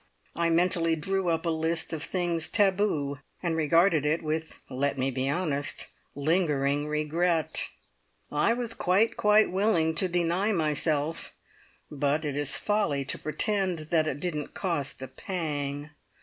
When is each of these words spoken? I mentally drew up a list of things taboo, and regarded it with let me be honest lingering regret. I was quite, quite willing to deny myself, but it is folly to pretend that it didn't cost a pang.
I 0.35 0.49
mentally 0.49 0.95
drew 0.95 1.29
up 1.29 1.45
a 1.45 1.51
list 1.51 1.93
of 1.93 2.01
things 2.01 2.47
taboo, 2.47 3.17
and 3.43 3.55
regarded 3.55 4.03
it 4.03 4.23
with 4.23 4.59
let 4.67 4.97
me 4.97 5.11
be 5.11 5.29
honest 5.29 5.89
lingering 6.15 6.87
regret. 6.87 7.69
I 8.31 8.53
was 8.55 8.73
quite, 8.73 9.15
quite 9.15 9.51
willing 9.51 9.93
to 9.93 10.07
deny 10.07 10.53
myself, 10.53 11.35
but 11.91 12.25
it 12.25 12.35
is 12.35 12.57
folly 12.57 13.05
to 13.05 13.19
pretend 13.19 13.77
that 13.91 14.07
it 14.07 14.19
didn't 14.19 14.55
cost 14.55 15.03
a 15.03 15.07
pang. 15.07 15.91